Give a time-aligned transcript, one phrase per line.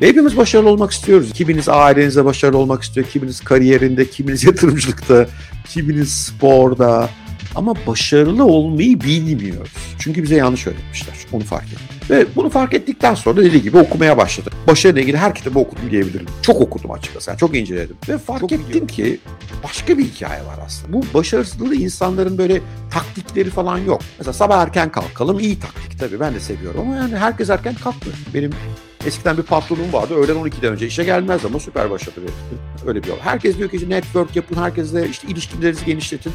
[0.00, 1.32] Hepimiz başarılı olmak istiyoruz.
[1.32, 5.26] Kiminiz ailenizde başarılı olmak istiyor, kiminiz kariyerinde, kiminiz yatırımcılıkta,
[5.68, 7.10] kiminiz sporda.
[7.54, 9.72] Ama başarılı olmayı bilmiyoruz.
[9.98, 11.14] Çünkü bize yanlış öğretmişler.
[11.32, 11.86] Onu fark ettim.
[12.10, 14.52] Ve bunu fark ettikten sonra dediği gibi okumaya başladım.
[14.66, 16.26] Başarıyla ilgili her kitabı okudum diyebilirim.
[16.42, 17.30] Çok okudum açıkçası.
[17.30, 17.96] Yani çok inceledim.
[18.08, 18.86] Ve fark çok ettim biliyorum.
[18.86, 19.20] ki
[19.64, 20.92] başka bir hikaye var aslında.
[20.92, 24.00] Bu başarılı insanların böyle taktikleri falan yok.
[24.18, 28.18] Mesela sabah erken kalkalım iyi taktik tabii ben de seviyorum ama yani herkes erken kalkmıyor.
[28.34, 28.50] Benim
[29.06, 30.14] Eskiden bir patronum vardı.
[30.14, 32.20] Öğlen 12'den önce işe gelmez ama süper başladı.
[32.86, 33.18] Öyle bir yol.
[33.18, 36.32] Herkes diyor ki işte network yapın, herkesle işte ilişkilerinizi genişletin.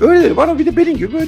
[0.00, 1.26] Öyleleri var ama bir de benim gibi böyle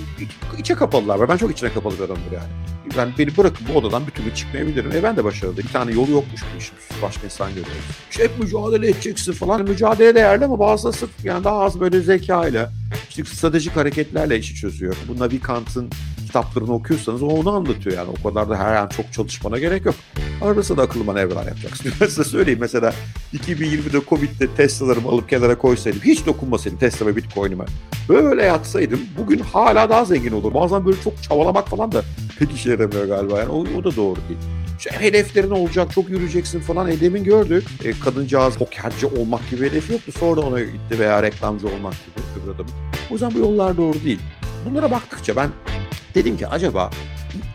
[0.58, 1.28] içe kapalılar var.
[1.28, 2.48] Ben çok içine kapalı bir adamım yani.
[2.96, 4.92] Ben beni bırakın bu odadan bir türlü çıkmayabilirim.
[4.92, 5.56] E ben de başarılı.
[5.56, 6.74] Bir tane yolu yokmuş bu işin.
[7.02, 7.84] Başka insan görüyoruz.
[8.10, 9.62] İşte hep mücadele edeceksin falan.
[9.62, 12.72] Mücadele değerli ama bazıları sırf yani daha az böyle zekayla,
[13.08, 14.96] işte stratejik hareketlerle işi çözüyor.
[15.08, 15.90] Bu Navi Kant'ın
[16.26, 18.08] kitaplarını okuyorsanız o onu anlatıyor yani.
[18.20, 19.94] O kadar da her an çok çalışmana gerek yok.
[20.42, 21.92] Arada da akıllı manevralar yapacaksın.
[22.00, 22.92] Ben size söyleyeyim mesela
[23.34, 27.64] 2020'de Covid'de Tesla'larımı alıp kenara koysaydım, hiç dokunmasaydım Tesla ve Bitcoin'ime.
[28.08, 30.54] Böyle yatsaydım bugün hala daha zengin olur.
[30.54, 32.02] Bazen böyle çok çabalamak falan da
[32.38, 33.38] pek işe yaramıyor galiba.
[33.38, 34.40] Yani o, o da doğru değil.
[34.78, 36.90] İşte hedeflerin olacak, çok yürüyeceksin falan.
[36.90, 37.64] E, demin gördük.
[37.84, 40.12] E, kadıncağız pokerci olmak gibi hedefi yoktu.
[40.20, 42.72] Sonra ona gitti veya reklamcı olmak gibi öbür adamın.
[43.10, 44.20] O yüzden bu yollar doğru değil.
[44.70, 45.50] Bunlara baktıkça ben
[46.14, 46.90] dedim ki acaba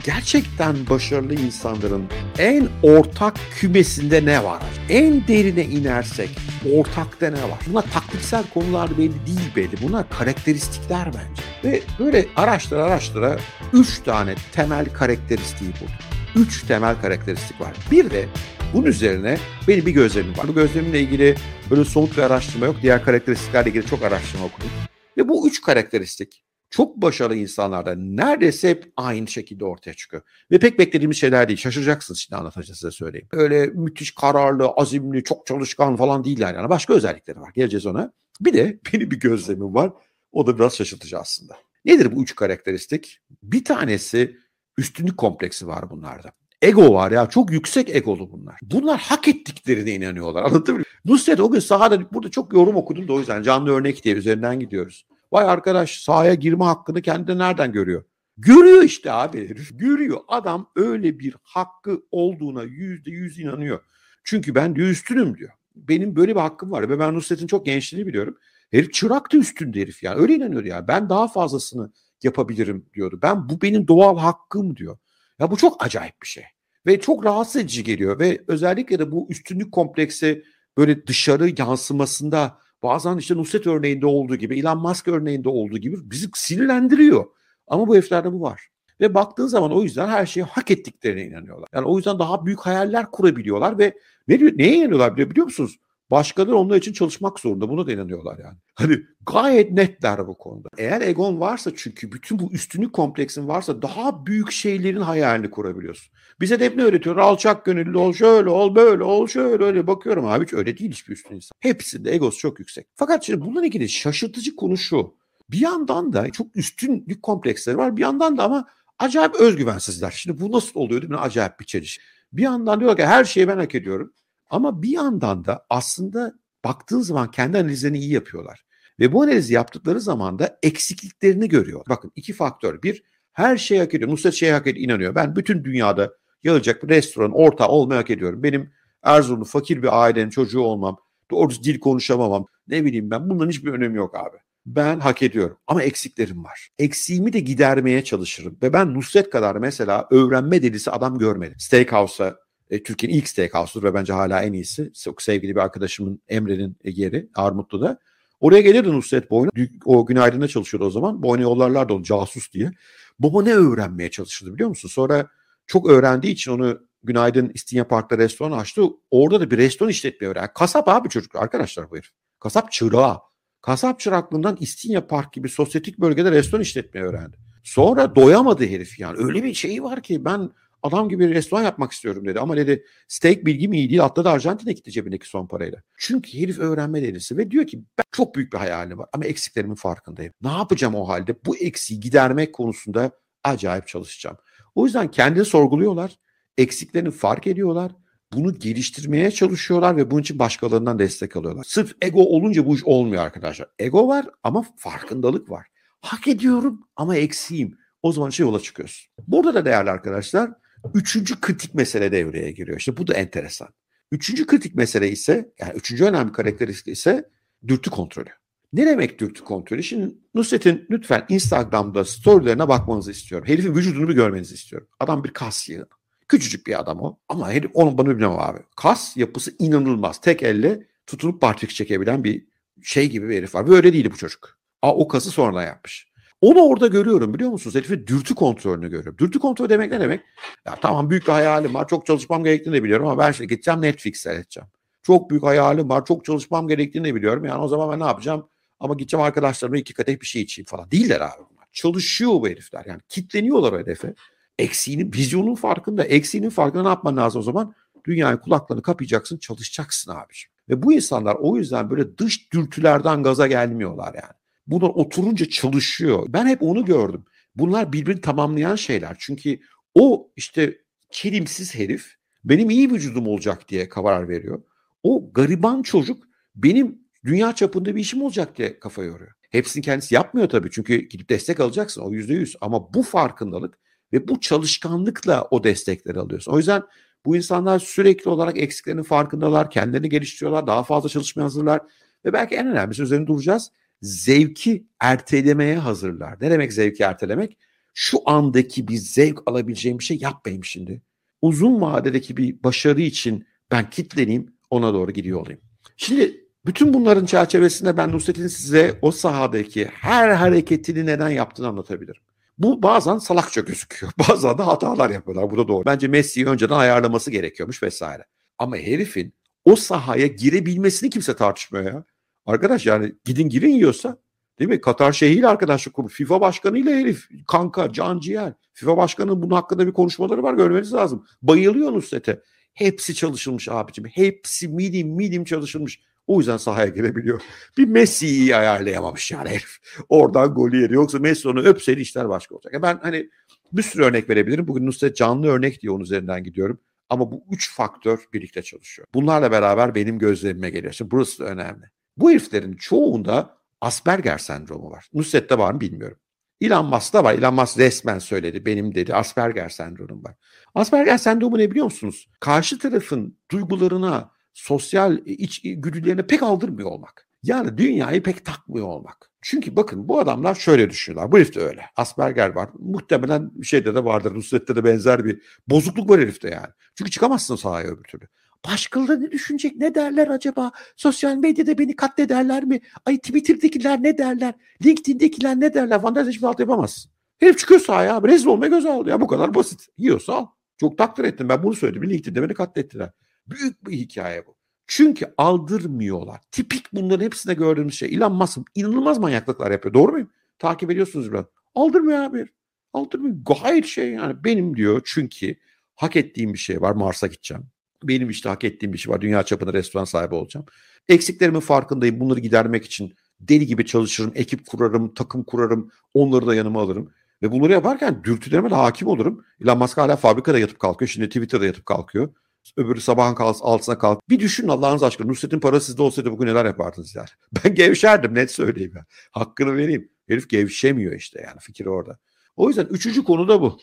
[0.03, 2.05] gerçekten başarılı insanların
[2.37, 4.63] en ortak kümesinde ne var?
[4.89, 6.29] En derine inersek
[6.73, 7.59] ortakta ne var?
[7.67, 9.81] Bunlar taktiksel konular belli değil belli.
[9.81, 11.41] Bunlar karakteristikler bence.
[11.63, 13.37] Ve böyle araştıra araştıra
[13.73, 15.93] üç tane temel karakteristiği buldum.
[16.35, 17.73] Üç temel karakteristik var.
[17.91, 18.25] Bir de
[18.73, 19.37] bunun üzerine
[19.67, 20.47] benim bir gözlemim var.
[20.47, 21.35] Bu gözlemimle ilgili
[21.69, 22.75] böyle somut bir araştırma yok.
[22.81, 24.69] Diğer karakteristiklerle ilgili çok araştırma okudum.
[25.17, 26.44] Ve bu üç karakteristik
[26.75, 30.23] çok başarılı insanlarda neredeyse hep aynı şekilde ortaya çıkıyor.
[30.51, 31.59] Ve pek beklediğimiz şeyler değil.
[31.59, 33.27] Şaşıracaksınız şimdi anlatacağım size söyleyeyim.
[33.31, 36.69] Öyle müthiş kararlı, azimli, çok çalışkan falan değiller yani.
[36.69, 37.51] Başka özellikleri var.
[37.55, 38.11] Geleceğiz ona.
[38.41, 39.91] Bir de benim bir gözlemim var.
[40.31, 41.57] O da biraz şaşırtıcı aslında.
[41.85, 43.19] Nedir bu üç karakteristik?
[43.43, 44.37] Bir tanesi
[44.77, 46.31] üstünlük kompleksi var bunlarda.
[46.61, 48.55] Ego var ya çok yüksek egolu bunlar.
[48.61, 50.85] Bunlar hak ettiklerine inanıyorlar anlatabiliyor muyum?
[51.05, 54.59] Nusret o gün sahada burada çok yorum okudum da o yüzden canlı örnek diye üzerinden
[54.59, 55.05] gidiyoruz.
[55.35, 58.03] Vay arkadaş sahaya girme hakkını kendi nereden görüyor?
[58.37, 59.79] Görüyor işte abi herif.
[59.79, 60.19] Görüyor.
[60.27, 63.79] Adam öyle bir hakkı olduğuna yüzde yüz inanıyor.
[64.23, 65.51] Çünkü ben diyor üstünüm diyor.
[65.75, 66.89] Benim böyle bir hakkım var.
[66.89, 68.37] Ve ben Nusret'in çok gençliğini biliyorum.
[68.71, 70.21] Herif çıraktı üstünde herif yani.
[70.21, 70.87] Öyle inanıyor ya.
[70.87, 71.91] Ben daha fazlasını
[72.23, 73.19] yapabilirim diyordu.
[73.21, 74.97] Ben bu benim doğal hakkım diyor.
[75.39, 76.43] Ya bu çok acayip bir şey.
[76.85, 78.19] Ve çok rahatsız edici geliyor.
[78.19, 80.43] Ve özellikle de bu üstünlük kompleksi
[80.77, 86.27] böyle dışarı yansımasında bazen işte Nusret örneğinde olduğu gibi, Elon Musk örneğinde olduğu gibi bizi
[86.35, 87.25] sinirlendiriyor.
[87.67, 88.67] Ama bu heriflerde bu var.
[89.01, 91.69] Ve baktığın zaman o yüzden her şeyi hak ettiklerine inanıyorlar.
[91.73, 93.93] Yani o yüzden daha büyük hayaller kurabiliyorlar ve
[94.27, 95.77] ne neye inanıyorlar biliyor musunuz?
[96.11, 97.69] Başkaları onlar için çalışmak zorunda.
[97.69, 98.57] Buna da inanıyorlar yani.
[98.75, 100.69] Hani gayet netler bu konuda.
[100.77, 106.13] Eğer egon varsa çünkü bütün bu üstünlük kompleksin varsa daha büyük şeylerin hayalini kurabiliyorsun.
[106.41, 107.17] Bize de hep ne öğretiyor?
[107.17, 109.87] Alçak gönüllü ol, şöyle ol, böyle ol, şöyle öyle.
[109.87, 111.55] Bakıyorum abi hiç öyle değil hiçbir üstün insan.
[111.59, 112.87] Hepsinde egosu çok yüksek.
[112.95, 115.15] Fakat şimdi bununla ilgili şaşırtıcı konu şu.
[115.51, 117.97] Bir yandan da çok üstünlük kompleksleri var.
[117.97, 118.67] Bir yandan da ama
[118.99, 120.11] acayip özgüvensizler.
[120.11, 121.17] Şimdi bu nasıl oluyor değil mi?
[121.17, 121.99] Acayip bir çeliş.
[122.33, 124.13] Bir yandan diyor ki her şeyi ben hak ediyorum.
[124.55, 126.33] Ama bir yandan da aslında
[126.63, 128.65] baktığın zaman kendi analizlerini iyi yapıyorlar.
[128.99, 131.81] Ve bu analizi yaptıkları zaman da eksikliklerini görüyor.
[131.89, 132.81] Bakın iki faktör.
[132.81, 134.11] Bir, her şeyi hak ediyor.
[134.11, 135.15] Nusret şeyi hak ediyor, inanıyor.
[135.15, 138.43] Ben bütün dünyada yayılacak bir restoran, orta olmayı hak ediyorum.
[138.43, 138.71] Benim
[139.03, 140.97] Erzurumlu fakir bir ailenin çocuğu olmam,
[141.31, 144.37] doğru dil konuşamamam, ne bileyim ben bunların hiçbir önemi yok abi.
[144.65, 146.69] Ben hak ediyorum ama eksiklerim var.
[146.79, 148.57] Eksiğimi de gidermeye çalışırım.
[148.63, 151.55] Ve ben Nusret kadar mesela öğrenme delisi adam görmedim.
[151.59, 154.93] Steakhouse'a e, Türkiye'nin ilk steakhouse'dur ve bence hala en iyisi.
[155.03, 157.99] Çok sevgili bir arkadaşımın Emre'nin yeri Armutlu'da.
[158.39, 159.51] Oraya gelirdi Nusret Boyna.
[159.85, 161.23] O günaydın'da çalışıyordu o zaman.
[161.23, 162.71] Boyna yollarlardı onu casus diye.
[163.19, 164.89] Baba ne öğrenmeye çalışırdı biliyor musun?
[164.89, 165.27] Sonra
[165.67, 168.81] çok öğrendiği için onu Günaydın İstinye Park'ta restoran açtı.
[169.11, 170.49] Orada da bir restoran işletmeyi öğrendi.
[170.55, 172.09] Kasap abi çocuk arkadaşlar bu herif.
[172.39, 173.19] Kasap çırağı.
[173.61, 177.37] Kasap çıraklığından İstinye Park gibi sosyetik bölgede restoran işletmeyi öğrendi.
[177.63, 179.17] Sonra doyamadı herif yani.
[179.17, 180.49] Öyle bir şeyi var ki ben
[180.85, 182.39] Adam gibi restoran yapmak istiyorum dedi.
[182.39, 184.03] Ama dedi steak bilgim iyi değil.
[184.03, 185.81] Atladı Arjantin'e gitti cebindeki son parayla.
[185.97, 189.75] Çünkü herif öğrenme delisi ve diyor ki ben çok büyük bir hayalim var ama eksiklerimin
[189.75, 190.33] farkındayım.
[190.41, 191.35] Ne yapacağım o halde?
[191.45, 193.11] Bu eksiği gidermek konusunda
[193.43, 194.37] acayip çalışacağım.
[194.75, 196.19] O yüzden kendini sorguluyorlar.
[196.57, 197.91] Eksiklerini fark ediyorlar.
[198.33, 201.63] Bunu geliştirmeye çalışıyorlar ve bunun için başkalarından destek alıyorlar.
[201.67, 203.67] Sırf ego olunca bu iş olmuyor arkadaşlar.
[203.79, 205.67] Ego var ama farkındalık var.
[206.01, 207.77] Hak ediyorum ama eksiğim.
[208.01, 209.07] O zaman şey yola çıkıyorsun.
[209.27, 210.51] Burada da değerli arkadaşlar
[210.93, 212.77] Üçüncü kritik mesele devreye giriyor.
[212.77, 213.69] İşte bu da enteresan.
[214.11, 217.29] Üçüncü kritik mesele ise yani üçüncü önemli karakteristik ise
[217.67, 218.29] dürtü kontrolü.
[218.73, 219.83] Ne demek dürtü kontrolü?
[219.83, 223.47] Şimdi Nusret'in lütfen Instagram'da storylerine bakmanızı istiyorum.
[223.47, 224.87] Herifin vücudunu bir görmenizi istiyorum.
[224.99, 225.87] Adam bir kas yığını.
[226.27, 227.19] Küçücük bir adam o.
[227.29, 228.59] Ama herif onun bana bilmem abi.
[228.75, 230.21] Kas yapısı inanılmaz.
[230.21, 232.45] Tek elle tutunup partik çekebilen bir
[232.83, 233.67] şey gibi bir herif var.
[233.67, 234.57] Böyle değildi bu çocuk.
[234.81, 236.07] Aa, o kası sonradan yapmış.
[236.45, 237.75] Onu orada görüyorum biliyor musunuz?
[237.75, 239.17] Herifin dürtü kontrolünü görüyorum.
[239.17, 240.21] Dürtü kontrolü demek ne demek?
[240.65, 241.87] Ya tamam büyük bir hayalim var.
[241.87, 244.69] Çok çalışmam gerektiğini de biliyorum ama ben şimdi gideceğim Netflix seyredeceğim.
[245.03, 246.05] Çok büyük hayalim var.
[246.05, 247.45] Çok çalışmam gerektiğini de biliyorum.
[247.45, 248.47] Yani o zaman ben ne yapacağım?
[248.79, 250.91] Ama gideceğim arkadaşlarımla iki kadeh bir şey içeyim falan.
[250.91, 251.65] Değiller abi bunlar.
[251.71, 252.85] Çalışıyor bu herifler.
[252.85, 254.13] Yani kitleniyorlar o hedefe.
[254.59, 256.03] Eksiğinin, vizyonun farkında.
[256.03, 257.75] Eksiğinin farkında ne yapman lazım o zaman?
[258.05, 260.51] Dünyayı kulaklarını kapayacaksın, çalışacaksın abiciğim.
[260.69, 264.44] Ve bu insanlar o yüzden böyle dış dürtülerden gaza gelmiyorlar yani.
[264.67, 266.25] Bunlar oturunca çalışıyor.
[266.29, 267.25] Ben hep onu gördüm.
[267.55, 269.15] Bunlar birbirini tamamlayan şeyler.
[269.19, 269.59] Çünkü
[269.93, 270.77] o işte
[271.11, 274.63] kelimsiz herif benim iyi vücudum olacak diye karar veriyor.
[275.03, 276.23] O gariban çocuk
[276.55, 279.31] benim dünya çapında bir işim olacak diye kafa yoruyor.
[279.49, 282.55] Hepsini kendisi yapmıyor tabii çünkü gidip destek alacaksın o yüzde yüz.
[282.61, 283.77] Ama bu farkındalık
[284.13, 286.51] ve bu çalışkanlıkla o destekleri alıyorsun.
[286.51, 286.83] O yüzden
[287.25, 291.81] bu insanlar sürekli olarak eksiklerinin farkındalar, kendilerini geliştiriyorlar, daha fazla çalışmaya hazırlar
[292.25, 293.71] ve belki en önemlisi üzerine duracağız.
[294.05, 296.37] Zevki ertelemeye hazırlar.
[296.41, 297.57] Ne demek zevki ertelemek?
[297.93, 301.01] Şu andaki bir zevk alabileceğim bir şey yapmayayım şimdi.
[301.41, 305.59] Uzun vadedeki bir başarı için ben kitleneyim, ona doğru gidiyor olayım.
[305.97, 312.21] Şimdi bütün bunların çerçevesinde ben Nusret'in size o sahadaki her hareketini neden yaptığını anlatabilirim.
[312.57, 314.11] Bu bazen salakça gözüküyor.
[314.29, 315.51] Bazen de hatalar yapıyorlar.
[315.51, 315.85] Bu da doğru.
[315.85, 318.25] Bence Messi'yi önceden ayarlaması gerekiyormuş vesaire.
[318.57, 319.33] Ama herifin
[319.65, 322.03] o sahaya girebilmesini kimse tartışmıyor ya.
[322.45, 324.17] Arkadaş yani gidin girin yiyorsa
[324.59, 324.81] değil mi?
[324.81, 326.13] Katar Şeyhi'yle arkadaşlık kurmuş.
[326.13, 328.53] FIFA başkanıyla herif kanka can ciğer.
[328.73, 331.25] FIFA başkanının bunun hakkında bir konuşmaları var görmeniz lazım.
[331.41, 332.41] Bayılıyor Nusret'e.
[332.73, 334.05] Hepsi çalışılmış abicim.
[334.05, 335.99] Hepsi milim milim çalışılmış.
[336.27, 337.41] O yüzden sahaya girebiliyor.
[337.77, 339.77] Bir Messi'yi ayarlayamamış yani herif.
[340.09, 340.93] Oradan golü yeri.
[340.93, 342.73] Yoksa Messi onu öpseydi işler başka olacak.
[342.81, 343.29] Ben hani
[343.71, 344.67] bir sürü örnek verebilirim.
[344.67, 346.79] Bugün Nusret canlı örnek diye onun üzerinden gidiyorum.
[347.09, 349.07] Ama bu üç faktör birlikte çalışıyor.
[349.13, 350.93] Bunlarla beraber benim gözlemime geliyor.
[350.93, 351.94] Şimdi burası da önemli.
[352.17, 355.09] Bu heriflerin çoğunda Asperger sendromu var.
[355.13, 356.17] Nusret'te var mı bilmiyorum.
[356.61, 357.33] Elon Musk'ta var.
[357.33, 358.65] Elon Musk resmen söyledi.
[358.65, 360.35] Benim dedi Asperger sendromu var.
[360.75, 362.29] Asperger sendromu ne biliyor musunuz?
[362.39, 367.27] Karşı tarafın duygularına, sosyal iç güdülerine pek aldırmıyor olmak.
[367.43, 369.31] Yani dünyayı pek takmıyor olmak.
[369.41, 371.31] Çünkü bakın bu adamlar şöyle düşünüyorlar.
[371.31, 371.85] Bu herifte öyle.
[371.95, 372.69] Asperger var.
[372.79, 374.35] Muhtemelen şeyde de vardır.
[374.35, 376.67] Nusret'te de benzer bir bozukluk var herifte yani.
[376.97, 378.27] Çünkü çıkamazsın sahaya öbür türlü.
[378.71, 379.75] Başkaları ne düşünecek?
[379.75, 380.71] Ne derler acaba?
[380.95, 382.81] Sosyal medyada beni katlederler mi?
[383.05, 384.53] Ay Twitter'dakiler ne derler?
[384.85, 385.99] LinkedIn'dekiler ne derler?
[385.99, 387.11] Vandalizm hiçbir alt yapamazsın.
[387.39, 388.21] Herif çıkıyor sahaya.
[388.23, 389.21] Rezil olmaya göz aldı ya.
[389.21, 389.87] Bu kadar basit.
[389.97, 390.47] Yiyorsa al.
[390.77, 391.49] Çok takdir ettim.
[391.49, 392.09] Ben bunu söyledim.
[392.09, 393.09] LinkedIn'de beni katlettiler.
[393.47, 394.55] Büyük bir hikaye bu.
[394.87, 396.41] Çünkü aldırmıyorlar.
[396.51, 398.15] Tipik bunların hepsinde gördüğümüz şey.
[398.15, 399.93] Elon Musk inanılmaz manyaklıklar yapıyor.
[399.93, 400.29] Doğru muyum?
[400.59, 401.45] Takip ediyorsunuz biraz.
[401.75, 402.47] Aldırmıyor abi.
[402.93, 403.35] Aldırmıyor.
[403.45, 405.55] Gayet şey yani benim diyor çünkü
[405.95, 406.91] hak ettiğim bir şey var.
[406.91, 407.63] Mars'a gideceğim.
[408.07, 409.21] Benim işte hak ettiğim bir şey var.
[409.21, 410.65] Dünya çapında restoran sahibi olacağım.
[411.09, 412.19] Eksiklerimin farkındayım.
[412.19, 414.31] Bunları gidermek için deli gibi çalışırım.
[414.35, 415.91] Ekip kurarım, takım kurarım.
[416.13, 417.11] Onları da yanıma alırım.
[417.43, 419.45] Ve bunları yaparken dürtülerime de hakim olurum.
[419.61, 421.09] Elon Musk hala fabrikada yatıp kalkıyor.
[421.09, 422.29] Şimdi Twitter'da yatıp kalkıyor.
[422.77, 424.29] Öbürü sabahın altına kalk.
[424.29, 425.27] Bir düşün Allah'ınız aşkına.
[425.27, 427.27] Nusret'in parası sizde olsaydı bugün neler yapardınız yani.
[427.63, 428.91] Ben gevşerdim net söyleyeyim.
[428.95, 429.05] Ya.
[429.31, 430.09] Hakkını vereyim.
[430.27, 432.17] Herif gevşemiyor işte yani fikir orada.
[432.55, 433.79] O yüzden üçüncü konu da bu.